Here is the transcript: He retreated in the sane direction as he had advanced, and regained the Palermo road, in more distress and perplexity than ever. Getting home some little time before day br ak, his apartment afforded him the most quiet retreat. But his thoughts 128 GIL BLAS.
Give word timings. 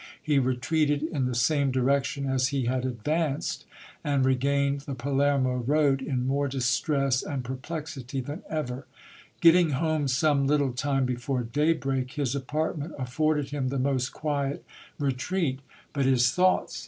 He 0.19 0.39
retreated 0.39 1.03
in 1.03 1.25
the 1.25 1.35
sane 1.35 1.69
direction 1.69 2.25
as 2.25 2.47
he 2.47 2.65
had 2.65 2.85
advanced, 2.85 3.65
and 4.03 4.25
regained 4.25 4.81
the 4.81 4.95
Palermo 4.95 5.57
road, 5.57 6.01
in 6.01 6.25
more 6.25 6.47
distress 6.47 7.21
and 7.21 7.43
perplexity 7.45 8.19
than 8.19 8.41
ever. 8.49 8.87
Getting 9.41 9.73
home 9.73 10.07
some 10.07 10.47
little 10.47 10.73
time 10.73 11.05
before 11.05 11.43
day 11.43 11.73
br 11.73 11.91
ak, 11.97 12.13
his 12.13 12.33
apartment 12.33 12.95
afforded 12.97 13.51
him 13.51 13.67
the 13.69 13.77
most 13.77 14.09
quiet 14.11 14.65
retreat. 14.97 15.59
But 15.93 16.05
his 16.05 16.31
thoughts 16.31 16.37
128 16.37 16.45
GIL 16.45 16.65
BLAS. 16.65 16.79